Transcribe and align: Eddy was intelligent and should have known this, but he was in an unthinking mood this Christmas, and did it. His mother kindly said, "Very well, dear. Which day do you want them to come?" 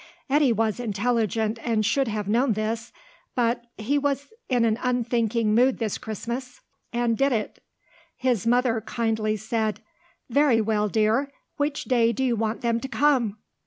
Eddy 0.31 0.51
was 0.51 0.79
intelligent 0.79 1.59
and 1.63 1.85
should 1.85 2.07
have 2.07 2.27
known 2.27 2.53
this, 2.53 2.91
but 3.35 3.65
he 3.77 3.99
was 3.99 4.29
in 4.49 4.65
an 4.65 4.79
unthinking 4.81 5.53
mood 5.53 5.77
this 5.77 5.99
Christmas, 5.99 6.61
and 6.91 7.15
did 7.15 7.31
it. 7.31 7.61
His 8.15 8.47
mother 8.47 8.81
kindly 8.81 9.37
said, 9.37 9.81
"Very 10.27 10.59
well, 10.59 10.87
dear. 10.89 11.31
Which 11.57 11.83
day 11.83 12.13
do 12.13 12.23
you 12.23 12.35
want 12.35 12.61
them 12.61 12.79
to 12.79 12.87
come?" 12.87 13.37